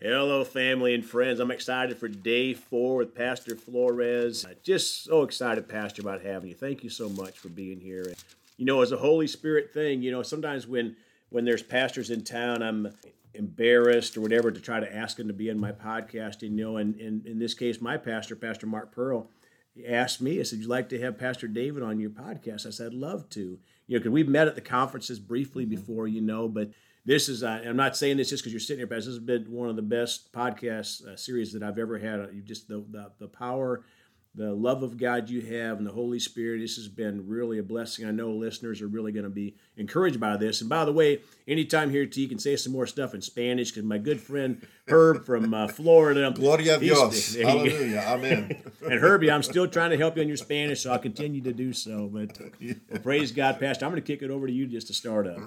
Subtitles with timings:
[0.00, 1.40] Hello, family and friends.
[1.40, 4.44] I'm excited for day four with Pastor Flores.
[4.44, 6.54] Uh, just so excited, Pastor, about having you.
[6.54, 8.04] Thank you so much for being here.
[8.04, 8.14] And,
[8.58, 10.94] You know, as a Holy Spirit thing, you know, sometimes when
[11.30, 12.94] when there's pastors in town, I'm
[13.34, 16.42] embarrassed or whatever to try to ask them to be in my podcast.
[16.42, 19.28] You know, and, and in this case, my pastor, Pastor Mark Pearl,
[19.84, 22.66] asked me, I said, You'd like to have Pastor David on your podcast?
[22.66, 23.40] I said, I'd love to.
[23.40, 25.74] You know, because we've met at the conferences briefly mm-hmm.
[25.74, 26.70] before, you know, but
[27.08, 29.18] this is uh, i'm not saying this just because you're sitting here but this has
[29.18, 32.28] been one of the best podcast uh, series that i've ever had.
[32.32, 33.82] You just the, the, the power
[34.34, 37.62] the love of god you have and the holy spirit this has been really a
[37.62, 38.06] blessing.
[38.06, 40.60] I know listeners are really going to be encouraged by this.
[40.60, 43.70] And by the way anytime here too you can say some more stuff in spanish
[43.70, 47.34] because my good friend herb from uh, florida gloria dios.
[47.42, 48.04] hallelujah.
[48.06, 48.62] Amen.
[48.82, 51.54] And herbie i'm still trying to help you on your spanish so i'll continue to
[51.54, 52.06] do so.
[52.12, 53.86] But well, praise god pastor.
[53.86, 55.40] I'm going to kick it over to you just to start up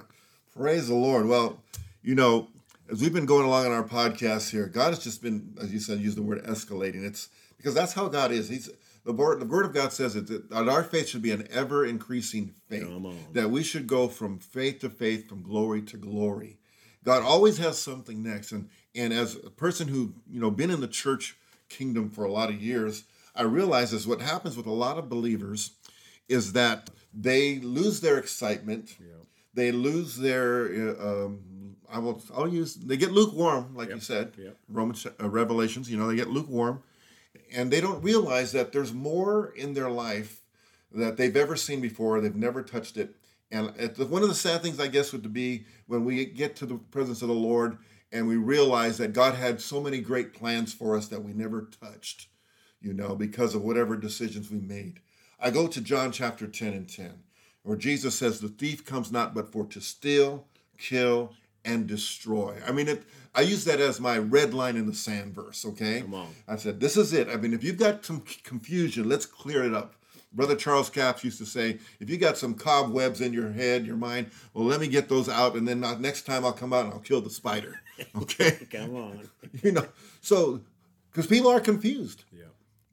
[0.54, 1.26] Praise the Lord.
[1.26, 1.62] Well,
[2.02, 2.48] you know,
[2.90, 5.80] as we've been going along on our podcast here, God has just been, as you
[5.80, 7.06] said, use the word escalating.
[7.06, 8.50] It's because that's how God is.
[8.50, 8.68] He's
[9.06, 11.86] the word, the word of God says it, that our faith should be an ever
[11.86, 12.82] increasing faith.
[13.32, 16.58] That we should go from faith to faith, from glory to glory.
[17.02, 18.52] God always has something next.
[18.52, 21.34] And and as a person who, you know, been in the church
[21.70, 25.08] kingdom for a lot of years, I realize is what happens with a lot of
[25.08, 25.70] believers
[26.28, 28.96] is that they lose their excitement.
[29.00, 29.22] Yeah
[29.54, 30.90] they lose their.
[30.90, 32.22] Uh, um, I will.
[32.34, 32.74] I'll use.
[32.74, 33.96] They get lukewarm, like yep.
[33.96, 34.32] you said.
[34.38, 34.56] Yep.
[34.68, 35.90] Romans uh, Revelations.
[35.90, 36.82] You know, they get lukewarm,
[37.52, 40.40] and they don't realize that there's more in their life
[40.94, 42.20] that they've ever seen before.
[42.20, 43.14] They've never touched it.
[43.50, 43.66] And
[44.08, 47.20] one of the sad things, I guess, would be when we get to the presence
[47.20, 47.76] of the Lord
[48.10, 51.68] and we realize that God had so many great plans for us that we never
[51.80, 52.28] touched,
[52.80, 55.00] you know, because of whatever decisions we made.
[55.38, 57.12] I go to John chapter 10 and 10
[57.62, 60.46] where Jesus says, The thief comes not but for to steal,
[60.78, 61.32] kill,
[61.64, 62.56] and destroy.
[62.66, 63.02] I mean, it,
[63.34, 66.00] I use that as my red line in the sand verse, okay?
[66.00, 66.28] Come on.
[66.48, 67.28] I said, This is it.
[67.28, 69.94] I mean, if you've got some confusion, let's clear it up.
[70.34, 73.96] Brother Charles Capps used to say, if you got some cobwebs in your head, your
[73.96, 76.94] mind, well, let me get those out, and then next time I'll come out and
[76.94, 77.80] I'll kill the spider.
[78.16, 78.66] Okay?
[78.70, 79.28] come on.
[79.62, 79.86] you know,
[80.22, 80.60] so,
[81.10, 82.24] because people are confused.
[82.32, 82.46] Yeah.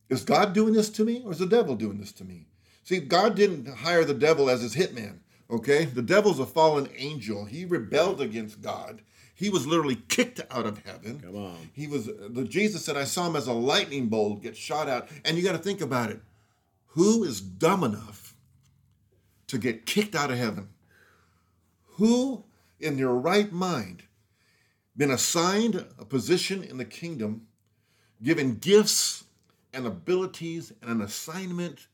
[0.09, 2.45] Is God doing this to me, or is the devil doing this to me?
[2.89, 5.85] See, God didn't hire the devil as his hitman, okay?
[5.85, 7.45] The devil's a fallen angel.
[7.45, 9.03] He rebelled against God.
[9.35, 11.19] He was literally kicked out of heaven.
[11.19, 11.69] Come on.
[11.73, 15.07] He was the Jesus said, I saw him as a lightning bolt get shot out.
[15.23, 16.19] And you got to think about it.
[16.87, 18.33] Who is dumb enough
[19.49, 20.69] to get kicked out of heaven?
[21.97, 22.43] Who
[22.79, 24.01] in their right mind
[24.97, 27.45] been assigned a position in the kingdom,
[28.23, 29.25] given gifts
[29.75, 31.85] and abilities and an assignment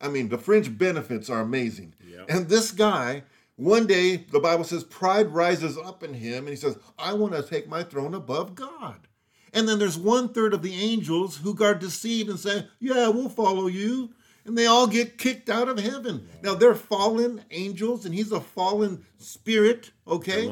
[0.00, 1.94] I mean, the fringe benefits are amazing.
[2.08, 2.26] Yep.
[2.28, 3.24] And this guy,
[3.56, 7.34] one day, the Bible says, pride rises up in him, and he says, I want
[7.34, 9.08] to take my throne above God.
[9.52, 13.30] And then there's one third of the angels who got deceived and say, Yeah, we'll
[13.30, 14.10] follow you.
[14.44, 16.26] And they all get kicked out of heaven.
[16.42, 20.48] Now they're fallen angels, and he's a fallen spirit, okay?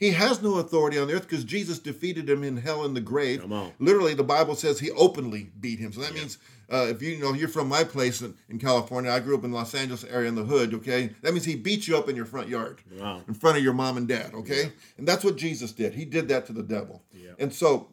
[0.00, 3.02] He has no authority on the earth because Jesus defeated him in hell and the
[3.02, 3.44] grave.
[3.78, 5.92] Literally, the Bible says he openly beat him.
[5.92, 6.20] So that yeah.
[6.20, 6.38] means
[6.72, 9.44] uh, if you, you know you're from my place in, in, California, I grew up
[9.44, 10.72] in Los Angeles area in the hood.
[10.72, 13.20] Okay, that means he beat you up in your front yard, wow.
[13.28, 14.32] in front of your mom and dad.
[14.32, 14.70] Okay, yeah.
[14.96, 15.92] and that's what Jesus did.
[15.92, 17.02] He did that to the devil.
[17.12, 17.32] Yeah.
[17.38, 17.90] And so,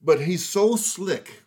[0.00, 1.42] but he's so slick.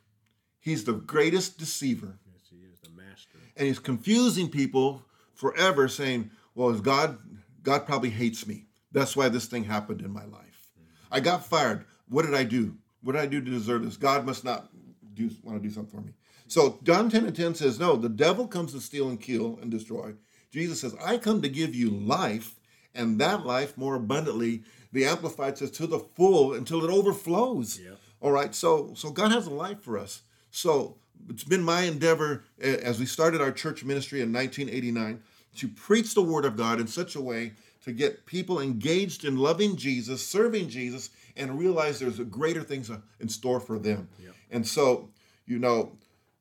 [0.60, 2.20] He's the greatest deceiver.
[2.26, 3.38] Yes, he is the master.
[3.56, 5.04] And he's confusing people
[5.34, 7.18] forever, saying, "Well, is God?
[7.64, 8.65] God probably hates me."
[8.96, 10.70] That's why this thing happened in my life.
[11.12, 11.84] I got fired.
[12.08, 12.78] What did I do?
[13.04, 13.98] What did I do to deserve this?
[13.98, 14.70] God must not
[15.14, 16.14] do want to do something for me.
[16.48, 19.70] So John 10 and 10 says, No, the devil comes to steal and kill and
[19.70, 20.14] destroy.
[20.50, 22.56] Jesus says, I come to give you life,
[22.94, 24.64] and that life more abundantly.
[24.94, 27.78] The Amplified says, to the full until it overflows.
[27.78, 27.98] Yep.
[28.22, 28.56] All right.
[28.56, 30.22] So so God has a life for us.
[30.52, 30.96] So
[31.30, 35.22] it's been my endeavor eh, as we started our church ministry in 1989
[35.58, 37.54] to preach the word of God in such a way
[37.86, 43.30] to get people engaged in loving Jesus, serving Jesus, and realize there's greater things in
[43.30, 44.10] store for them.
[44.20, 44.32] Yeah.
[44.50, 45.10] And so,
[45.46, 45.96] you know,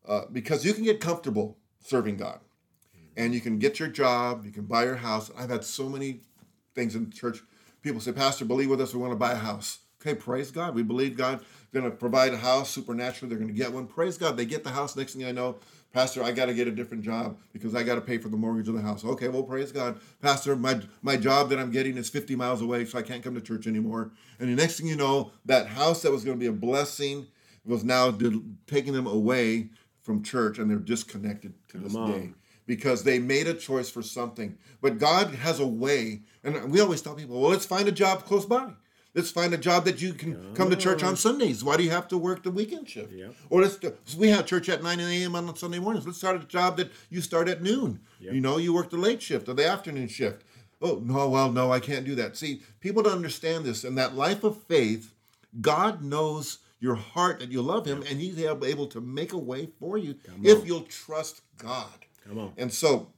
[0.07, 2.41] uh, because you can get comfortable serving God
[3.17, 5.31] and you can get your job, you can buy your house.
[5.39, 6.21] I've had so many
[6.75, 7.43] things in church.
[7.83, 9.81] People say, Pastor, believe with us, we want to buy a house.
[10.01, 10.75] Okay, praise God.
[10.75, 13.29] We believe God going to provide a house supernaturally.
[13.29, 13.87] They're going to get one.
[13.87, 14.37] Praise God.
[14.37, 14.97] They get the house.
[14.97, 15.57] Next thing I know,
[15.95, 18.37] Pastor, I got to get a different job because I got to pay for the
[18.37, 19.05] mortgage of the house.
[19.05, 20.01] Okay, well, praise God.
[20.21, 23.37] Pastor, my, my job that I'm getting is 50 miles away, so I can't come
[23.37, 24.11] to church anymore.
[24.41, 27.29] And the next thing you know, that house that was going to be a blessing
[27.65, 28.11] was now
[28.67, 29.71] taking them away
[30.03, 32.33] from church, and they're disconnected to this day
[32.67, 34.59] because they made a choice for something.
[34.83, 38.25] But God has a way, and we always tell people, well, let's find a job
[38.25, 38.73] close by.
[39.15, 41.63] Let's find a job that you can come to church on Sundays.
[41.63, 43.13] Why do you have to work the weekend shift?
[43.13, 43.29] Yeah.
[43.49, 45.37] Or let's do, so we have church at 9 a.m.
[45.37, 46.05] on Sunday mornings.
[46.05, 48.01] Let's start a job that you start at noon.
[48.19, 50.43] You know, you work the late shift or the afternoon shift.
[50.83, 52.37] Oh, no, well, no, I can't do that.
[52.37, 53.85] See, people don't understand this.
[53.85, 55.15] And that life of faith,
[55.61, 59.39] God knows your heart that you love Him, and He's able able to make a
[59.39, 62.07] way for you if you'll trust God.
[62.27, 62.53] Come on.
[62.59, 63.13] And so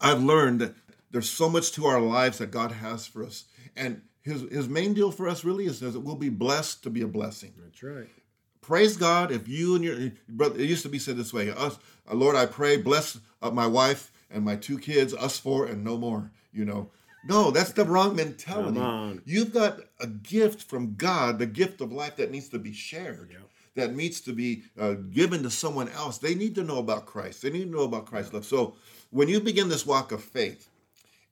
[0.00, 0.74] I've learned that
[1.10, 3.44] there's so much to our lives that God has for us.
[3.76, 7.02] And his, his main deal for us really is that we'll be blessed to be
[7.02, 7.52] a blessing.
[7.58, 8.08] That's right.
[8.60, 11.78] Praise God if you and your brother, it used to be said this way us,
[12.10, 15.82] uh, Lord, I pray, bless uh, my wife and my two kids, us four, and
[15.82, 16.90] no more, you know.
[17.26, 18.76] No, that's the wrong mentality.
[18.78, 19.22] Come on.
[19.24, 23.30] You've got a gift from God, the gift of life that needs to be shared,
[23.32, 23.38] Yeah.
[23.74, 26.18] that needs to be uh, given to someone else.
[26.18, 27.42] They need to know about Christ.
[27.42, 28.44] They need to know about Christ's love.
[28.44, 28.74] So
[29.10, 30.68] when you begin this walk of faith,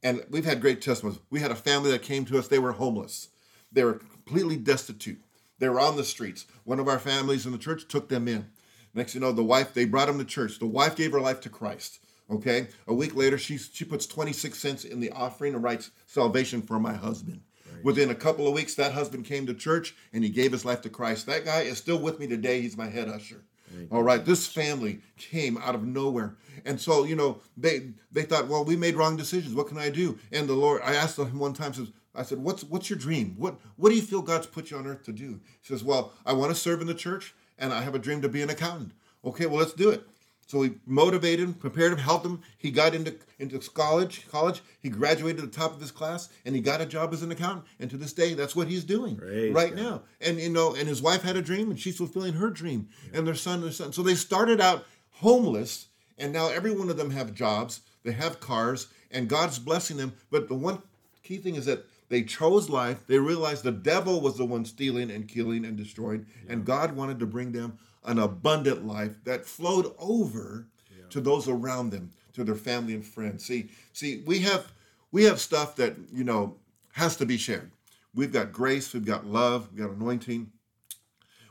[0.02, 1.20] and we've had great testimonies.
[1.30, 3.28] We had a family that came to us, they were homeless.
[3.72, 5.22] They were completely destitute.
[5.58, 6.46] They were on the streets.
[6.64, 8.46] One of our families in the church took them in.
[8.94, 10.58] Next you know, the wife, they brought them to church.
[10.58, 12.00] The wife gave her life to Christ.
[12.30, 12.68] Okay.
[12.86, 16.80] A week later, she she puts 26 cents in the offering and writes salvation for
[16.80, 17.42] my husband.
[17.82, 20.80] Within a couple of weeks, that husband came to church and he gave his life
[20.82, 21.26] to Christ.
[21.26, 22.60] That guy is still with me today.
[22.60, 23.44] He's my head usher.
[23.90, 28.48] All right, this family came out of nowhere, and so you know they they thought,
[28.48, 29.54] well, we made wrong decisions.
[29.54, 30.18] What can I do?
[30.32, 33.34] And the Lord, I asked him one time, says, I said, what's what's your dream?
[33.38, 35.40] What what do you feel God's put you on earth to do?
[35.60, 38.22] He says, well, I want to serve in the church, and I have a dream
[38.22, 38.92] to be an accountant.
[39.24, 40.06] Okay, well, let's do it.
[40.46, 42.40] So we motivated him, prepared him, helped him.
[42.56, 44.26] He got into into college.
[44.28, 44.62] College.
[44.80, 47.32] He graduated at the top of his class, and he got a job as an
[47.32, 47.66] accountant.
[47.80, 49.82] And to this day, that's what he's doing Praise right God.
[49.82, 50.02] now.
[50.20, 52.88] And you know, and his wife had a dream, and she's fulfilling her dream.
[53.12, 53.92] And their son, their son.
[53.92, 57.80] So they started out homeless, and now every one of them have jobs.
[58.04, 60.12] They have cars, and God's blessing them.
[60.30, 60.80] But the one
[61.24, 63.04] key thing is that they chose life.
[63.08, 67.18] They realized the devil was the one stealing and killing and destroying, and God wanted
[67.18, 70.66] to bring them an abundant life that flowed over
[71.10, 73.44] to those around them, to their family and friends.
[73.44, 74.72] See, see, we have
[75.12, 76.56] we have stuff that you know
[76.92, 77.70] has to be shared.
[78.14, 80.50] We've got grace, we've got love, we've got anointing.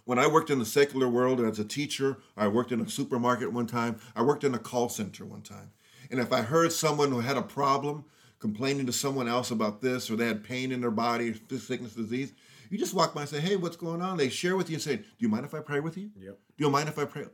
[0.05, 3.51] When I worked in the secular world as a teacher, I worked in a supermarket
[3.51, 5.71] one time, I worked in a call center one time.
[6.11, 8.05] And if I heard someone who had a problem
[8.39, 12.33] complaining to someone else about this, or they had pain in their body, sickness, disease,
[12.71, 14.17] you just walk by and say, Hey, what's going on?
[14.17, 16.09] They share with you and say, Do you mind if I pray with you?
[16.17, 16.37] Yep.
[16.57, 17.25] Do you mind if I pray?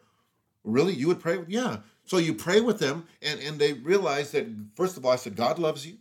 [0.64, 0.94] Really?
[0.94, 1.38] You would pray?
[1.38, 1.78] with Yeah.
[2.06, 5.36] So you pray with them, and, and they realize that, first of all, I said,
[5.36, 5.98] God loves you.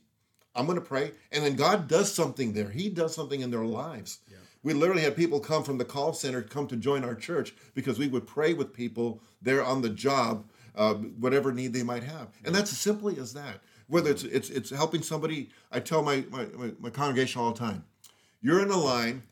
[0.54, 1.12] I'm going to pray.
[1.30, 2.70] And then God does something there.
[2.70, 4.18] He does something in their lives.
[4.62, 7.98] We literally had people come from the call center come to join our church because
[7.98, 12.28] we would pray with people there on the job, uh, whatever need they might have.
[12.44, 13.60] And that's as simply as that.
[13.86, 16.46] Whether it's it's, it's helping somebody, I tell my, my,
[16.78, 17.84] my congregation all the time,
[18.40, 19.22] you're in a line,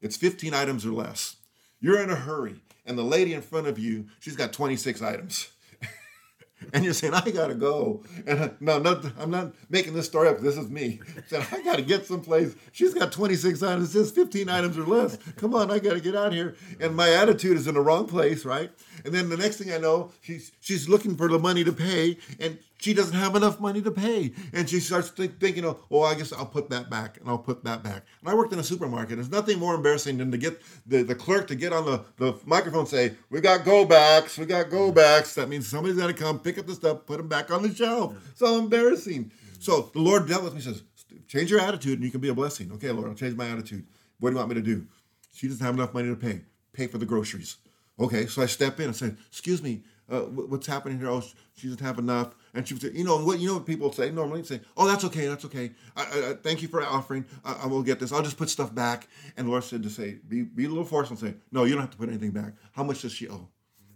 [0.00, 1.36] it's 15 items or less.
[1.80, 5.50] You're in a hurry, and the lady in front of you, she's got 26 items.
[6.72, 8.02] and you're saying, I gotta go.
[8.26, 10.40] And I, no, not, I'm not making this story up.
[10.40, 11.00] This is me.
[11.28, 12.54] Saying, I gotta get someplace.
[12.72, 13.90] She's got 26 items.
[13.90, 15.18] It says 15 items or less.
[15.36, 16.56] Come on, I gotta get out here.
[16.80, 18.70] And my attitude is in the wrong place, right?
[19.04, 22.16] And then the next thing I know, she's she's looking for the money to pay,
[22.40, 24.32] and she doesn't have enough money to pay.
[24.52, 27.38] And she starts think, thinking, oh, oh, I guess I'll put that back, and I'll
[27.38, 28.04] put that back.
[28.20, 29.16] And I worked in a supermarket.
[29.16, 32.38] There's nothing more embarrassing than to get the, the clerk to get on the, the
[32.44, 35.34] microphone and say, we got go backs, we got go backs.
[35.34, 37.74] That means somebody's got to come pick up the stuff, put them back on the
[37.74, 38.14] shelf.
[38.34, 39.32] So embarrassing.
[39.58, 40.82] So the Lord dealt with me, says,
[41.26, 42.70] change your attitude and you can be a blessing.
[42.72, 43.86] Okay, Lord, I'll change my attitude.
[44.20, 44.86] What do you want me to do?
[45.32, 46.42] She doesn't have enough money to pay.
[46.72, 47.56] Pay for the groceries.
[47.98, 51.08] Okay, so I step in and say, excuse me, uh, what's happening here?
[51.08, 51.22] Oh,
[51.54, 52.34] she doesn't have enough.
[52.54, 53.38] And she would say, you know what?
[53.38, 54.42] You know what people say normally?
[54.44, 55.72] Say, oh, that's okay, that's okay.
[55.96, 57.24] I, I, I thank you for offering.
[57.44, 58.12] I, I will get this.
[58.12, 59.08] I'll just put stuff back.
[59.36, 61.72] And the Lord said to say, be, be a little forceful and say, no, you
[61.72, 62.54] don't have to put anything back.
[62.72, 63.48] How much does she owe?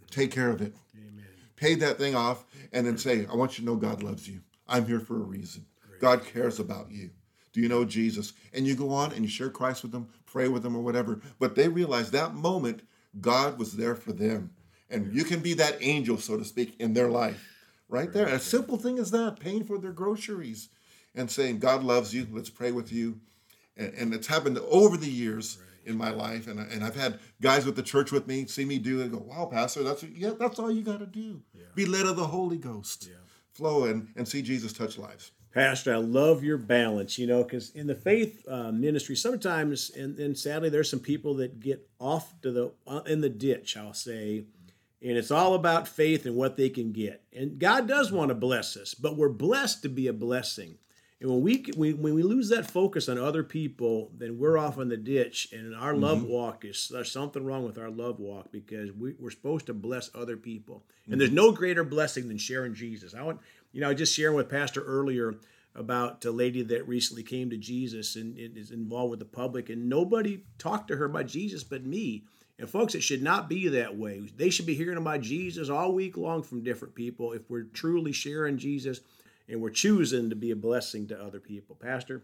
[0.09, 0.75] Take care of it.
[1.55, 4.41] Pay that thing off, and then say, I want you to know God loves you.
[4.67, 5.67] I'm here for a reason.
[5.99, 7.11] God cares about you.
[7.53, 8.33] Do you know Jesus?
[8.51, 11.21] And you go on and you share Christ with them, pray with them, or whatever.
[11.37, 12.81] But they realize that moment,
[13.19, 14.51] God was there for them.
[14.91, 17.47] And you can be that angel, so to speak, in their life.
[17.89, 18.27] Right there.
[18.27, 20.69] A simple thing as that, paying for their groceries
[21.15, 22.27] and saying, God loves you.
[22.31, 23.19] Let's pray with you.
[23.75, 26.47] And, and it's happened over the years in my life.
[26.47, 29.03] And, I- and I've had guys with the church with me see me do it
[29.03, 31.41] and go, wow, Pastor, that's what, yeah, that's all you got to do.
[31.75, 33.09] Be led of the Holy Ghost.
[33.53, 35.31] Flow and, and see Jesus touch lives.
[35.53, 40.17] Pastor, I love your balance, you know, because in the faith uh, ministry, sometimes, and,
[40.17, 43.93] and sadly, there's some people that get off to the uh, in the ditch, I'll
[43.93, 44.45] say,
[45.01, 47.23] and it's all about faith and what they can get.
[47.33, 50.77] And God does want to bless us, but we're blessed to be a blessing.
[51.21, 54.79] And when we, we when we lose that focus on other people, then we're off
[54.79, 56.01] in the ditch, and our mm-hmm.
[56.01, 59.73] love walk is there's something wrong with our love walk because we, are supposed to
[59.75, 61.19] bless other people, and mm-hmm.
[61.19, 63.13] there's no greater blessing than sharing Jesus.
[63.13, 63.39] I want
[63.71, 65.35] you know I just sharing with Pastor earlier
[65.75, 69.69] about a lady that recently came to Jesus and, and is involved with the public,
[69.69, 72.23] and nobody talked to her about Jesus but me.
[72.61, 74.21] And folks, it should not be that way.
[74.37, 78.11] They should be hearing about Jesus all week long from different people if we're truly
[78.11, 79.01] sharing Jesus
[79.49, 81.75] and we're choosing to be a blessing to other people.
[81.75, 82.21] Pastor?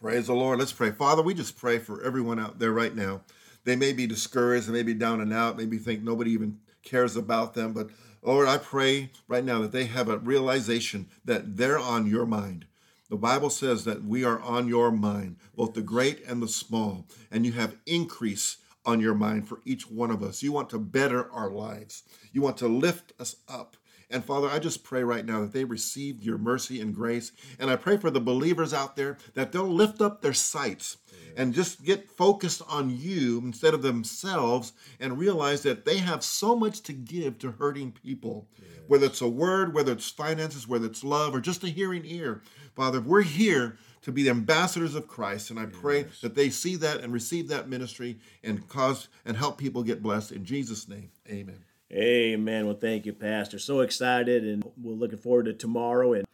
[0.00, 0.58] Praise the Lord.
[0.58, 0.90] Let's pray.
[0.90, 3.20] Father, we just pray for everyone out there right now.
[3.64, 7.14] They may be discouraged, they may be down and out, maybe think nobody even cares
[7.14, 7.74] about them.
[7.74, 7.90] But
[8.22, 12.64] Lord, I pray right now that they have a realization that they're on your mind.
[13.10, 17.06] The Bible says that we are on your mind, both the great and the small,
[17.30, 18.56] and you have increase
[18.88, 20.42] on your mind for each one of us.
[20.42, 22.04] You want to better our lives.
[22.32, 23.76] You want to lift us up.
[24.10, 27.32] And Father, I just pray right now that they receive your mercy and grace.
[27.58, 30.96] And I pray for the believers out there that they'll lift up their sights
[31.36, 36.56] and just get focused on you instead of themselves and realize that they have so
[36.56, 38.66] much to give to hurting people, yes.
[38.88, 42.42] whether it's a word, whether it's finances, whether it's love, or just a hearing ear.
[42.74, 46.76] Father, we're here to be the ambassadors of Christ, and I pray that they see
[46.76, 50.32] that and receive that ministry and cause and help people get blessed.
[50.32, 51.67] In Jesus' name, amen.
[51.92, 52.66] Amen.
[52.66, 53.58] Well, thank you, Pastor.
[53.58, 56.12] So excited, and we're looking forward to tomorrow.
[56.12, 56.26] And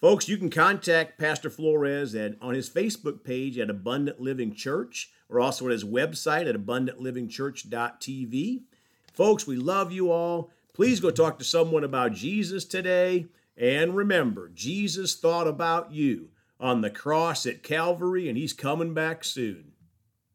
[0.00, 5.12] folks, you can contact Pastor Flores at, on his Facebook page at Abundant Living Church,
[5.28, 8.62] or also at his website at abundantlivingchurch.tv.
[9.12, 10.50] Folks, we love you all.
[10.74, 13.26] Please go talk to someone about Jesus today.
[13.56, 19.22] And remember, Jesus thought about you on the cross at Calvary, and he's coming back
[19.22, 19.70] soon.